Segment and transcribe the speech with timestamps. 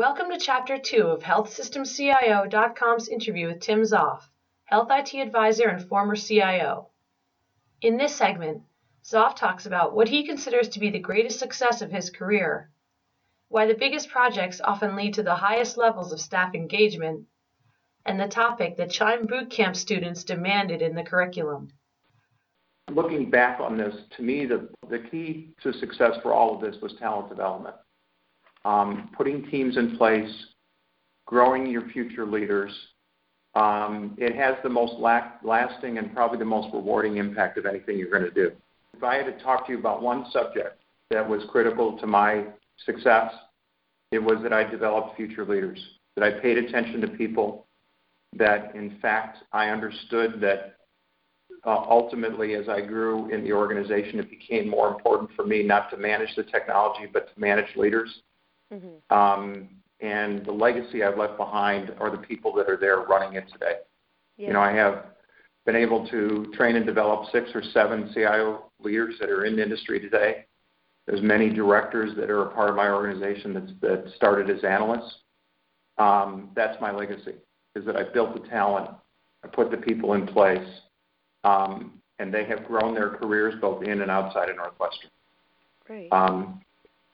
[0.00, 4.22] Welcome to Chapter 2 of HealthSystemCIO.com's interview with Tim Zoph,
[4.64, 6.88] Health IT Advisor and former CIO.
[7.82, 8.62] In this segment,
[9.04, 12.70] Zoph talks about what he considers to be the greatest success of his career,
[13.48, 17.26] why the biggest projects often lead to the highest levels of staff engagement,
[18.06, 21.68] and the topic that Chime Bootcamp students demanded in the curriculum.
[22.90, 26.80] Looking back on this, to me, the, the key to success for all of this
[26.80, 27.76] was talent development.
[28.64, 30.30] Um, putting teams in place,
[31.30, 32.72] growing your future leaders.
[33.54, 37.98] Um, it has the most la- lasting and probably the most rewarding impact of anything
[37.98, 38.52] you're going to do.
[38.96, 42.44] If I had to talk to you about one subject that was critical to my
[42.84, 43.32] success,
[44.10, 45.78] it was that I developed future leaders,
[46.16, 47.66] that I paid attention to people,
[48.36, 50.76] that in fact I understood that
[51.64, 55.90] uh, ultimately as I grew in the organization, it became more important for me not
[55.90, 58.22] to manage the technology but to manage leaders.
[58.72, 59.16] Mm-hmm.
[59.16, 59.68] Um,
[60.00, 63.78] and the legacy I've left behind are the people that are there running it today.
[64.36, 64.48] Yeah.
[64.48, 65.04] You know, I have
[65.66, 69.62] been able to train and develop six or seven CIO leaders that are in the
[69.62, 70.46] industry today.
[71.06, 75.16] There's many directors that are a part of my organization that's, that started as analysts.
[75.98, 77.34] Um, that's my legacy
[77.76, 78.90] is that I built the talent,
[79.44, 80.66] I put the people in place,
[81.44, 85.10] um, and they have grown their careers both in and outside of Northwestern.
[85.86, 86.12] Great.
[86.12, 86.60] Um,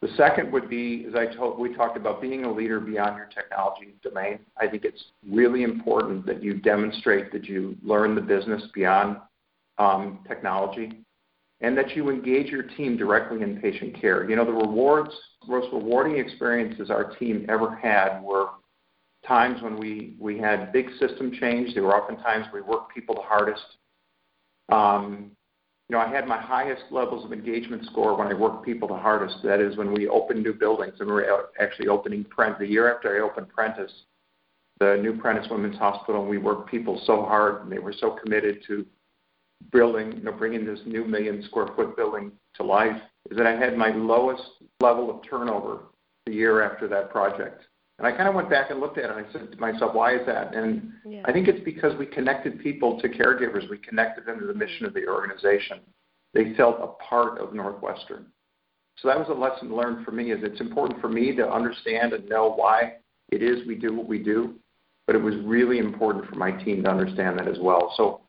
[0.00, 3.26] the second would be, as I told, we talked about being a leader beyond your
[3.26, 4.38] technology domain.
[4.56, 9.16] I think it's really important that you demonstrate that you learn the business beyond
[9.78, 11.04] um, technology
[11.60, 14.28] and that you engage your team directly in patient care.
[14.30, 15.10] You know, the rewards,
[15.48, 18.50] most rewarding experiences our team ever had were
[19.26, 21.74] times when we, we had big system change.
[21.74, 23.64] They were oftentimes we worked people the hardest.
[25.88, 28.94] You know, I had my highest levels of engagement score when I worked people the
[28.94, 29.36] hardest.
[29.42, 32.58] That is when we opened new buildings and we were actually opening Prent.
[32.58, 33.92] The year after I opened Prentice,
[34.80, 38.10] the new Prentice Women's Hospital, and we worked people so hard and they were so
[38.22, 38.84] committed to
[39.72, 43.56] building, you know, bringing this new million square foot building to life, is that I
[43.56, 44.42] had my lowest
[44.80, 45.84] level of turnover
[46.26, 47.64] the year after that project.
[47.98, 49.92] And I kind of went back and looked at it and I said to myself,
[49.92, 50.54] why is that?
[50.54, 51.22] And yeah.
[51.24, 53.68] I think it's because we connected people to caregivers.
[53.68, 55.80] We connected them to the mission of the organization.
[56.32, 58.26] They felt a part of Northwestern.
[58.98, 62.12] So that was a lesson learned for me is it's important for me to understand
[62.12, 62.94] and know why
[63.30, 64.54] it is we do what we do,
[65.06, 67.92] but it was really important for my team to understand that as well.
[67.96, 68.20] So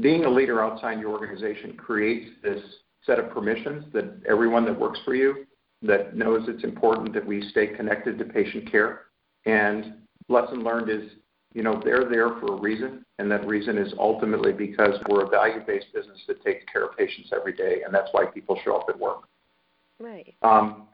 [0.00, 2.60] being a leader outside your organization creates this
[3.04, 5.46] set of permissions that everyone that works for you
[5.82, 9.02] that knows it's important that we stay connected to patient care.
[9.44, 9.94] And
[10.28, 11.10] lesson learned is,
[11.54, 15.28] you know, they're there for a reason, and that reason is ultimately because we're a
[15.28, 18.86] value-based business that takes care of patients every day, and that's why people show up
[18.88, 19.28] at work.
[19.98, 20.34] Right.
[20.42, 20.88] Um,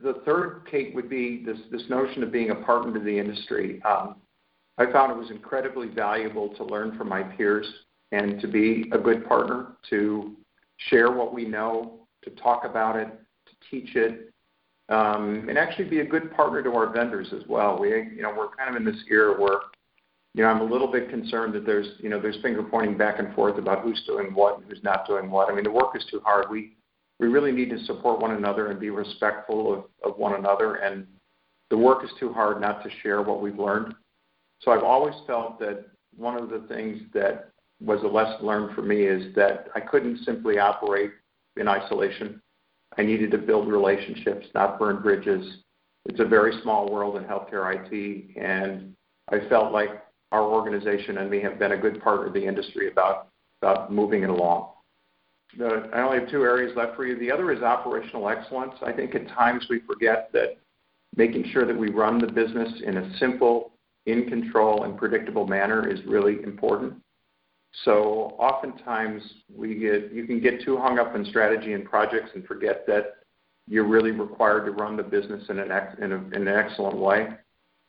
[0.00, 3.80] the third, Kate, would be this, this notion of being a partner to the industry.
[3.84, 4.16] Um,
[4.78, 7.66] I found it was incredibly valuable to learn from my peers
[8.10, 10.34] and to be a good partner, to
[10.88, 13.08] share what we know, to talk about it,
[13.70, 14.32] teach it,
[14.88, 17.78] um, and actually be a good partner to our vendors as well.
[17.78, 19.58] We, you know, we're kind of in this era where,
[20.34, 23.18] you know, I'm a little bit concerned that there's, you know, there's finger pointing back
[23.18, 25.50] and forth about who's doing what and who's not doing what.
[25.50, 26.50] I mean, the work is too hard.
[26.50, 26.76] We,
[27.18, 30.76] we really need to support one another and be respectful of, of one another.
[30.76, 31.06] And
[31.70, 33.94] the work is too hard not to share what we've learned.
[34.60, 35.86] So I've always felt that
[36.16, 40.24] one of the things that was a lesson learned for me is that I couldn't
[40.24, 41.12] simply operate
[41.56, 42.41] in isolation.
[42.98, 45.58] I needed to build relationships, not burn bridges.
[46.06, 48.94] It's a very small world in healthcare IT, and
[49.30, 52.90] I felt like our organization and me have been a good part of the industry
[52.90, 53.28] about,
[53.60, 54.70] about moving it along.
[55.56, 57.18] The, I only have two areas left for you.
[57.18, 58.74] The other is operational excellence.
[58.84, 60.58] I think at times we forget that
[61.16, 63.72] making sure that we run the business in a simple,
[64.06, 66.94] in control, and predictable manner is really important.
[67.84, 69.22] So oftentimes
[69.54, 73.14] we get you can get too hung up in strategy and projects and forget that
[73.66, 76.98] you're really required to run the business in an ex, in, a, in an excellent
[76.98, 77.28] way.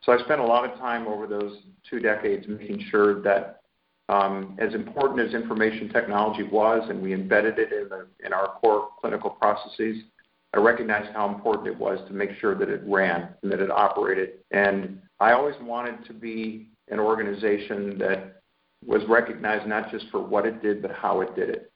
[0.03, 1.57] So I spent a lot of time over those
[1.89, 3.61] two decades making sure that
[4.09, 8.49] um, as important as information technology was, and we embedded it in, the, in our
[8.59, 10.03] core clinical processes,
[10.53, 13.71] I recognized how important it was to make sure that it ran and that it
[13.71, 14.33] operated.
[14.51, 18.32] And I always wanted to be an organization that
[18.85, 21.71] was recognized not just for what it did, but how it did it.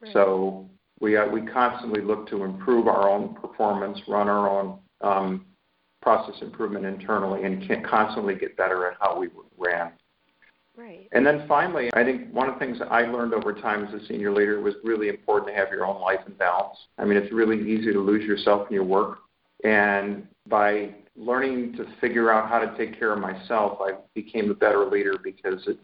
[0.00, 0.12] Right.
[0.12, 0.68] So
[1.00, 5.46] we uh, we constantly look to improve our own performance, run our own um,
[6.02, 9.28] process improvement internally, and can constantly get better at how we
[9.58, 9.92] ran.
[10.76, 11.08] Right.
[11.12, 13.94] And then finally, I think one of the things that I learned over time as
[13.94, 16.76] a senior leader was really important to have your own life in balance.
[16.98, 19.18] I mean, it's really easy to lose yourself in your work,
[19.62, 24.54] and by learning to figure out how to take care of myself, I became a
[24.54, 25.78] better leader because it,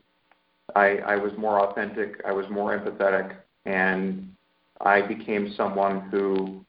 [0.76, 4.34] I, I was more authentic, I was more empathetic, and
[4.80, 6.64] I became someone who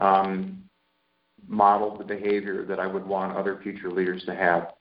[0.00, 0.62] um,
[1.46, 4.72] modeled the behavior that I would want other future leaders to have.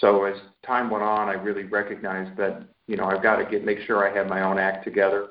[0.00, 3.64] So as time went on, I really recognized that you know I've got to get
[3.64, 5.28] make sure I have my own act together,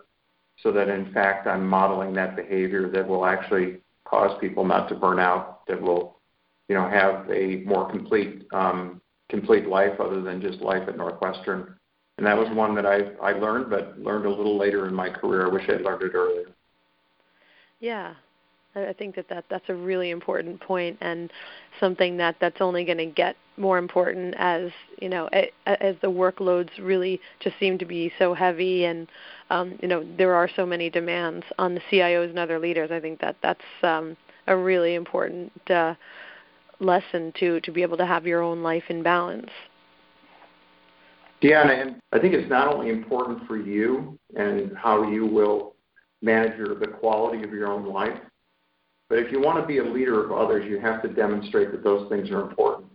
[0.62, 4.96] so that in fact I'm modeling that behavior that will actually cause people not to
[4.96, 6.18] burn out, that will
[6.68, 11.76] you know have a more complete um, complete life other than just life at Northwestern.
[12.22, 15.10] And that was one that I I learned, but learned a little later in my
[15.10, 15.48] career.
[15.48, 16.50] I wish I'd learned it earlier.
[17.80, 18.14] Yeah,
[18.76, 21.32] I think that, that that's a really important point and
[21.80, 24.70] something that that's only going to get more important as
[25.02, 25.30] you know
[25.66, 29.08] as the workloads really just seem to be so heavy and
[29.50, 32.92] um, you know there are so many demands on the CIOs and other leaders.
[32.92, 34.16] I think that that's um,
[34.46, 35.96] a really important uh,
[36.80, 39.50] lesson to to be able to have your own life in balance.
[41.44, 45.76] And I think it's not only important for you and how you will
[46.22, 48.18] manage your, the quality of your own life,
[49.10, 51.84] but if you want to be a leader of others, you have to demonstrate that
[51.84, 52.88] those things are important.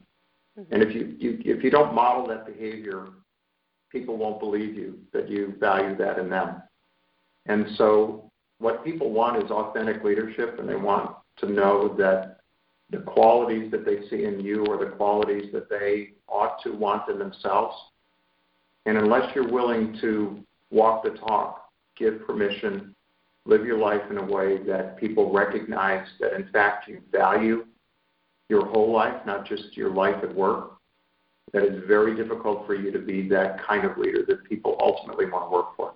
[0.59, 0.73] Mm-hmm.
[0.73, 3.09] And if you, you if you don't model that behavior,
[3.91, 6.63] people won't believe you that you value that in them.
[7.47, 12.39] And so what people want is authentic leadership and they want to know that
[12.91, 17.09] the qualities that they see in you are the qualities that they ought to want
[17.11, 17.77] in themselves.
[18.87, 22.95] And unless you're willing to walk the talk, give permission,
[23.45, 27.67] live your life in a way that people recognize that, in fact, you value
[28.49, 30.73] your whole life, not just your life at work,
[31.53, 35.27] that it's very difficult for you to be that kind of leader that people ultimately
[35.27, 35.93] want to work for.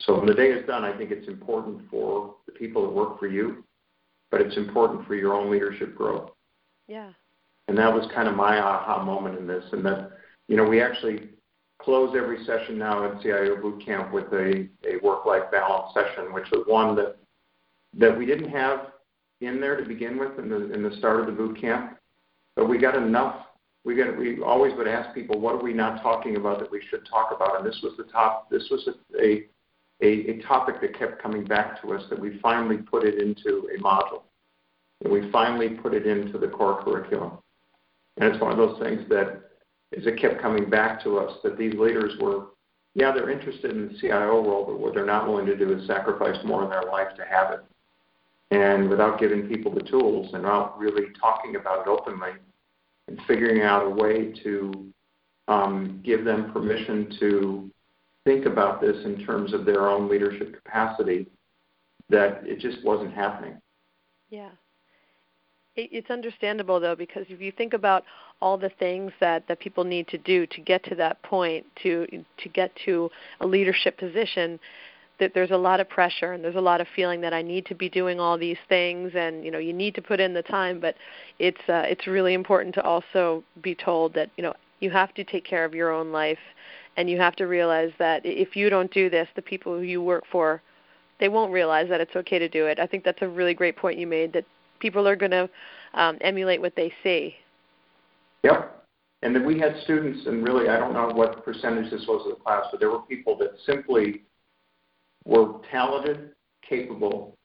[0.00, 3.18] So when the day is done, I think it's important for the people that work
[3.18, 3.64] for you,
[4.30, 6.30] but it's important for your own leadership growth.
[6.86, 7.10] Yeah.
[7.68, 10.10] And that was kind of my aha moment in this, and that
[10.46, 11.30] you know we actually
[11.86, 16.50] close every session now at CIO Boot Camp with a, a work-life balance session, which
[16.50, 17.16] was one that
[17.96, 18.88] that we didn't have
[19.40, 21.96] in there to begin with in the in the start of the boot camp,
[22.56, 23.46] but we got enough.
[23.84, 26.82] We got we always would ask people, what are we not talking about that we
[26.90, 27.58] should talk about?
[27.58, 28.50] And this was the top.
[28.50, 29.46] This was a a,
[30.02, 33.68] a, a topic that kept coming back to us that we finally put it into
[33.72, 34.22] a module,
[35.04, 37.38] and we finally put it into the core curriculum.
[38.16, 39.45] And it's one of those things that
[39.96, 42.48] is it kept coming back to us that these leaders were,
[42.94, 45.86] yeah, they're interested in the CIO role, but what they're not willing to do is
[45.86, 47.60] sacrifice more in their life to have it.
[48.50, 52.32] And without giving people the tools and not really talking about it openly
[53.08, 54.92] and figuring out a way to
[55.48, 57.70] um, give them permission to
[58.24, 61.26] think about this in terms of their own leadership capacity,
[62.10, 63.56] that it just wasn't happening.
[64.28, 64.50] Yeah
[65.76, 68.04] it's understandable though because if you think about
[68.40, 72.06] all the things that that people need to do to get to that point to
[72.36, 73.10] to get to
[73.40, 74.58] a leadership position
[75.18, 77.64] that there's a lot of pressure and there's a lot of feeling that I need
[77.66, 80.42] to be doing all these things and you know you need to put in the
[80.42, 80.96] time but
[81.38, 85.24] it's uh, it's really important to also be told that you know you have to
[85.24, 86.38] take care of your own life
[86.98, 90.02] and you have to realize that if you don't do this the people who you
[90.02, 90.60] work for
[91.18, 92.78] they won't realize that it's okay to do it.
[92.78, 94.44] I think that's a really great point you made that
[94.80, 95.48] people are going to
[95.94, 97.34] um, emulate what they see.
[98.46, 98.84] Yep.
[99.22, 102.38] And then we had students, and really, I don't know what percentage this was of
[102.38, 104.22] the class, but there were people that simply
[105.24, 106.30] were talented,
[106.68, 107.36] capable,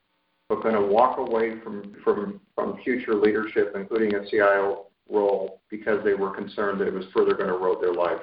[0.47, 6.03] but going to walk away from, from, from future leadership, including a CIO role, because
[6.03, 8.21] they were concerned that it was further going to erode their life.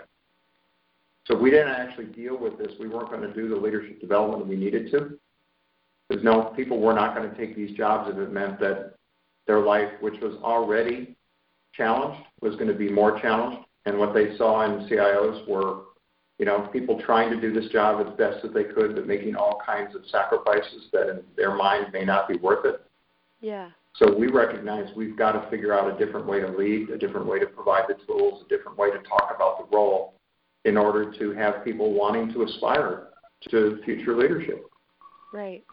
[1.26, 2.73] So we didn't actually deal with this.
[2.78, 5.18] We weren't going to do the leadership development we needed to.
[6.08, 8.94] Because no, people were not going to take these jobs if it meant that
[9.49, 11.16] their life, which was already
[11.78, 13.64] challenged, was going to be more challenged.
[13.87, 15.85] And what they saw in CIOs were,
[16.38, 19.35] you know, people trying to do this job as best as they could, but making
[19.35, 22.82] all kinds of sacrifices that in their mind may not be worth it.
[23.40, 23.70] Yeah.
[23.94, 27.26] So we recognize we've got to figure out a different way to lead, a different
[27.26, 30.14] way to provide the tools, a different way to talk about the role
[30.64, 33.08] in order to have people wanting to aspire
[33.50, 34.66] to future leadership.
[35.32, 35.64] Right.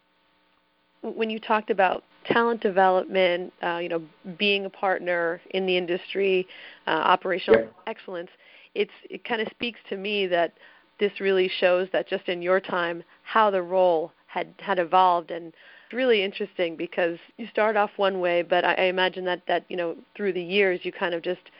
[1.14, 4.02] When you talked about talent development, uh, you know,
[4.38, 6.48] being a partner in the industry,
[6.88, 7.74] uh, operational yep.
[7.88, 8.30] excellence,
[8.74, 10.54] it's it kind of speaks to me that
[11.00, 15.48] this really shows that just in your time how the role had had evolved and
[15.48, 19.66] it's really interesting because you start off one way, but I, I imagine that that
[19.70, 21.52] you know through the years you kind of just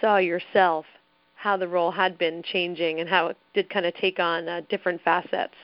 [0.00, 0.84] saw yourself
[1.36, 4.60] how the role had been changing and how it did kind of take on uh,
[4.68, 5.54] different facets.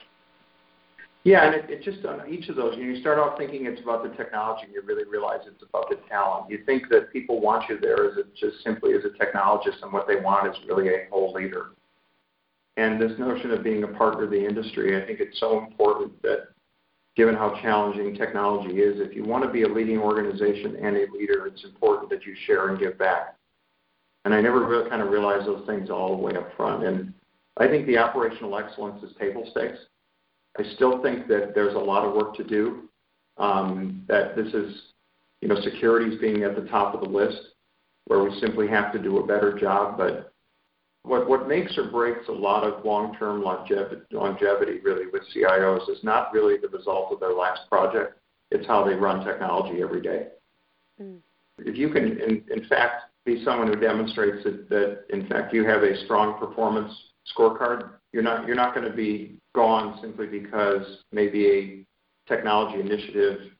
[1.25, 3.65] Yeah, and it, it just on each of those, you, know, you start off thinking
[3.65, 6.49] it's about the technology, and you really realize it's about the talent.
[6.49, 9.91] You think that people want you there as a, just simply as a technologist, and
[9.91, 11.71] what they want is really a whole leader.
[12.77, 16.21] And this notion of being a partner of the industry, I think it's so important
[16.21, 16.49] that
[17.17, 21.11] given how challenging technology is, if you want to be a leading organization and a
[21.11, 23.35] leader, it's important that you share and give back.
[24.23, 26.85] And I never really kind of realized those things all the way up front.
[26.85, 27.13] And
[27.57, 29.79] I think the operational excellence is table stakes.
[30.57, 32.89] I still think that there's a lot of work to do.
[33.37, 34.75] Um, that this is,
[35.41, 37.39] you know, security is being at the top of the list,
[38.05, 39.97] where we simply have to do a better job.
[39.97, 40.33] But
[41.03, 46.03] what what makes or breaks a lot of long-term longevity, longevity really with CIOs is
[46.03, 48.19] not really the result of their last project.
[48.51, 50.27] It's how they run technology every day.
[51.01, 51.19] Mm.
[51.59, 55.65] If you can, in, in fact, be someone who demonstrates that, that in fact you
[55.65, 56.91] have a strong performance
[57.35, 63.51] scorecard, you're not you're not going to be gone simply because maybe a technology initiative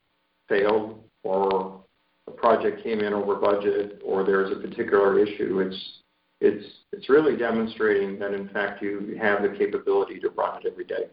[0.48, 1.82] failed or
[2.26, 5.60] a project came in over budget or there's a particular issue.
[5.60, 6.00] It's
[6.40, 10.84] it's it's really demonstrating that in fact you have the capability to run it every
[10.84, 11.08] day.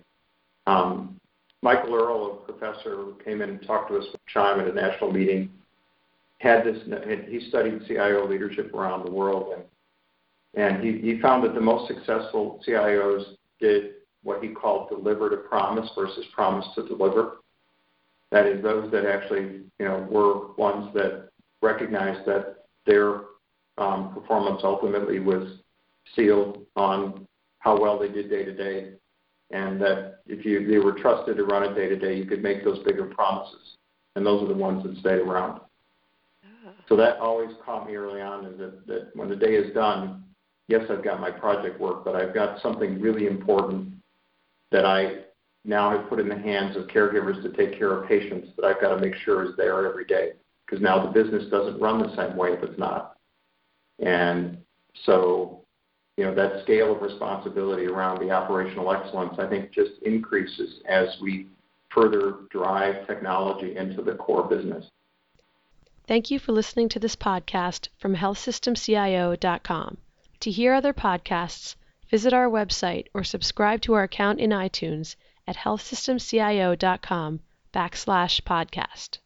[0.66, 1.20] Um,
[1.62, 5.12] Michael Earl, a professor came in and talked to us with CHIME at a national
[5.12, 5.50] meeting,
[6.38, 6.78] had this.
[7.28, 9.64] He studied CIO leadership around the world, and
[10.58, 13.24] and he, he found that the most successful CIOs
[13.62, 13.92] did
[14.24, 17.38] what he called deliver to promise versus promise to deliver.
[18.32, 21.30] That is, those that actually you know were ones that
[21.62, 23.22] recognized that their
[23.78, 25.60] um, performance ultimately was
[26.16, 27.28] sealed on
[27.60, 28.94] how well they did day to day,
[29.52, 32.42] and that if you they were trusted to run it day to day, you could
[32.42, 33.78] make those bigger promises,
[34.16, 35.62] and those are the ones that stayed around.
[36.90, 40.24] So that always caught me early on is that, that when the day is done,
[40.68, 43.94] yes, I've got my project work, but I've got something really important
[44.72, 45.20] that I
[45.64, 48.82] now have put in the hands of caregivers to take care of patients that I've
[48.82, 50.34] got to make sure is there every day.
[50.66, 53.18] Because now the business doesn't run the same way if it's not.
[54.00, 54.58] And
[55.06, 55.62] so,
[56.18, 61.08] you know, that scale of responsibility around the operational excellence, I think, just increases as
[61.22, 61.48] we
[61.90, 64.86] further drive technology into the core business.
[66.08, 69.98] Thank you for listening to this podcast from healthsystemcio.com.
[70.42, 71.76] To hear other podcasts,
[72.10, 75.16] visit our website or subscribe to our account in iTunes
[75.48, 77.40] at healthsystemcio.com
[77.74, 79.18] backslash podcast.